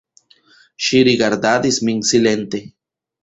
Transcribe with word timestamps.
Ŝi 0.85 1.01
rigardadis 1.09 1.79
min 1.89 2.01
silente. 2.13 2.63